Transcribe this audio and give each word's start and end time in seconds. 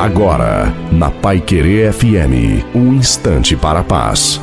Agora, 0.00 0.74
na 0.90 1.10
Pai 1.10 1.42
Querer 1.42 1.92
FM, 1.92 2.64
um 2.74 2.94
instante 2.94 3.54
para 3.54 3.80
a 3.80 3.84
paz. 3.84 4.40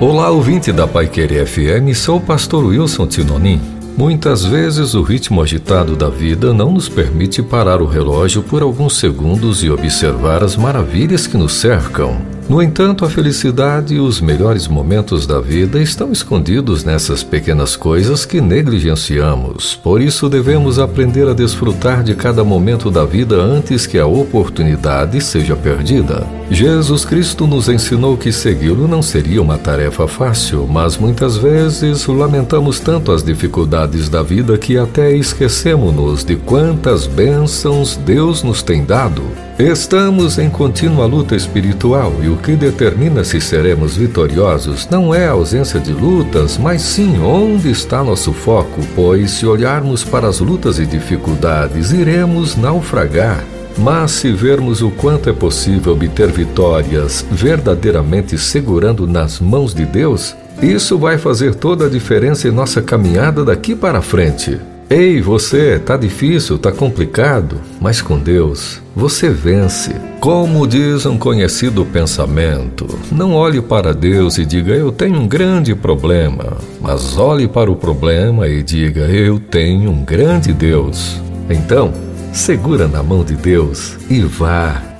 Olá, 0.00 0.28
ouvinte 0.28 0.72
da 0.72 0.88
Pai 0.88 1.06
Querer 1.06 1.46
FM, 1.46 1.94
sou 1.94 2.16
o 2.16 2.20
pastor 2.20 2.64
Wilson 2.64 3.06
Tinonim. 3.06 3.60
Muitas 3.96 4.44
vezes 4.44 4.94
o 4.94 5.02
ritmo 5.02 5.40
agitado 5.40 5.94
da 5.94 6.08
vida 6.08 6.52
não 6.52 6.72
nos 6.72 6.88
permite 6.88 7.44
parar 7.44 7.80
o 7.80 7.86
relógio 7.86 8.42
por 8.42 8.60
alguns 8.60 8.96
segundos 8.96 9.62
e 9.62 9.70
observar 9.70 10.42
as 10.42 10.56
maravilhas 10.56 11.28
que 11.28 11.36
nos 11.36 11.54
cercam. 11.54 12.33
No 12.46 12.62
entanto, 12.62 13.06
a 13.06 13.10
felicidade 13.10 13.94
e 13.94 13.98
os 13.98 14.20
melhores 14.20 14.68
momentos 14.68 15.26
da 15.26 15.40
vida 15.40 15.80
estão 15.80 16.12
escondidos 16.12 16.84
nessas 16.84 17.22
pequenas 17.22 17.74
coisas 17.74 18.26
que 18.26 18.38
negligenciamos. 18.38 19.74
Por 19.74 19.98
isso, 19.98 20.28
devemos 20.28 20.78
aprender 20.78 21.26
a 21.26 21.32
desfrutar 21.32 22.02
de 22.02 22.14
cada 22.14 22.44
momento 22.44 22.90
da 22.90 23.04
vida 23.04 23.36
antes 23.36 23.86
que 23.86 23.98
a 23.98 24.06
oportunidade 24.06 25.22
seja 25.22 25.56
perdida. 25.56 26.26
Jesus 26.54 27.04
Cristo 27.04 27.48
nos 27.48 27.68
ensinou 27.68 28.16
que 28.16 28.30
segui-lo 28.30 28.86
não 28.86 29.02
seria 29.02 29.42
uma 29.42 29.58
tarefa 29.58 30.06
fácil, 30.06 30.68
mas 30.70 30.96
muitas 30.96 31.36
vezes 31.36 32.06
lamentamos 32.06 32.78
tanto 32.78 33.10
as 33.10 33.24
dificuldades 33.24 34.08
da 34.08 34.22
vida 34.22 34.56
que 34.56 34.78
até 34.78 35.10
esquecemos-nos 35.10 36.24
de 36.24 36.36
quantas 36.36 37.08
bênçãos 37.08 37.96
Deus 37.96 38.44
nos 38.44 38.62
tem 38.62 38.84
dado. 38.84 39.24
Estamos 39.58 40.38
em 40.38 40.48
contínua 40.48 41.06
luta 41.06 41.34
espiritual 41.34 42.12
e 42.22 42.28
o 42.28 42.36
que 42.36 42.52
determina 42.52 43.24
se 43.24 43.40
seremos 43.40 43.96
vitoriosos 43.96 44.88
não 44.88 45.12
é 45.12 45.26
a 45.26 45.32
ausência 45.32 45.80
de 45.80 45.92
lutas, 45.92 46.56
mas 46.56 46.82
sim 46.82 47.18
onde 47.20 47.68
está 47.68 48.04
nosso 48.04 48.32
foco, 48.32 48.80
pois 48.94 49.32
se 49.32 49.44
olharmos 49.44 50.04
para 50.04 50.28
as 50.28 50.38
lutas 50.38 50.78
e 50.78 50.86
dificuldades, 50.86 51.90
iremos 51.90 52.54
naufragar. 52.54 53.53
Mas 53.76 54.12
se 54.12 54.32
vermos 54.32 54.82
o 54.82 54.90
quanto 54.90 55.28
é 55.28 55.32
possível 55.32 55.92
obter 55.92 56.30
vitórias 56.30 57.24
verdadeiramente 57.30 58.38
segurando 58.38 59.06
nas 59.06 59.40
mãos 59.40 59.74
de 59.74 59.84
Deus, 59.84 60.34
isso 60.62 60.96
vai 60.98 61.18
fazer 61.18 61.54
toda 61.54 61.86
a 61.86 61.90
diferença 61.90 62.48
em 62.48 62.52
nossa 62.52 62.80
caminhada 62.80 63.44
daqui 63.44 63.74
para 63.74 64.00
frente. 64.00 64.58
Ei, 64.88 65.20
você, 65.20 65.78
tá 65.78 65.96
difícil, 65.96 66.58
tá 66.58 66.70
complicado, 66.70 67.56
mas 67.80 68.02
com 68.02 68.18
Deus 68.18 68.82
você 68.94 69.30
vence. 69.30 69.92
Como 70.20 70.66
diz 70.66 71.04
um 71.04 71.18
conhecido 71.18 71.84
pensamento, 71.84 72.86
não 73.10 73.32
olhe 73.32 73.60
para 73.60 73.92
Deus 73.92 74.38
e 74.38 74.44
diga 74.44 74.72
eu 74.72 74.92
tenho 74.92 75.18
um 75.18 75.26
grande 75.26 75.74
problema, 75.74 76.58
mas 76.80 77.16
olhe 77.16 77.48
para 77.48 77.70
o 77.70 77.76
problema 77.76 78.46
e 78.46 78.62
diga 78.62 79.02
eu 79.02 79.38
tenho 79.38 79.90
um 79.90 80.04
grande 80.04 80.52
Deus. 80.52 81.20
Então, 81.50 81.92
segura 82.34 82.88
na 82.88 83.02
mão 83.02 83.24
de 83.24 83.36
Deus 83.36 83.96
e 84.10 84.20
vá 84.20 84.93